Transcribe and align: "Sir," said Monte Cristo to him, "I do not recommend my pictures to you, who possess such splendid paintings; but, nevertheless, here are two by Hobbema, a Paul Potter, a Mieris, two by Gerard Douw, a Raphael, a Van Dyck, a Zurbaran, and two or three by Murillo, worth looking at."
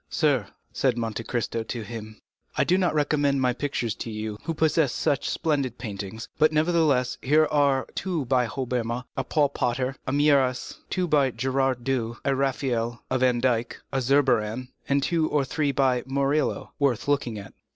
"Sir," 0.09 0.47
said 0.73 0.97
Monte 0.97 1.23
Cristo 1.25 1.61
to 1.61 1.83
him, 1.83 2.17
"I 2.57 2.63
do 2.63 2.75
not 2.75 2.95
recommend 2.95 3.39
my 3.39 3.53
pictures 3.53 3.93
to 3.97 4.09
you, 4.09 4.39
who 4.45 4.55
possess 4.55 4.91
such 4.91 5.29
splendid 5.29 5.77
paintings; 5.77 6.27
but, 6.39 6.51
nevertheless, 6.51 7.19
here 7.21 7.45
are 7.51 7.85
two 7.93 8.25
by 8.25 8.47
Hobbema, 8.47 9.05
a 9.15 9.23
Paul 9.23 9.49
Potter, 9.49 9.95
a 10.07 10.11
Mieris, 10.11 10.79
two 10.89 11.07
by 11.07 11.29
Gerard 11.29 11.83
Douw, 11.83 12.17
a 12.25 12.33
Raphael, 12.35 13.03
a 13.11 13.19
Van 13.19 13.39
Dyck, 13.39 13.79
a 13.93 14.01
Zurbaran, 14.01 14.69
and 14.89 15.03
two 15.03 15.29
or 15.29 15.45
three 15.45 15.71
by 15.71 16.01
Murillo, 16.07 16.71
worth 16.79 17.07
looking 17.07 17.37
at." 17.37 17.53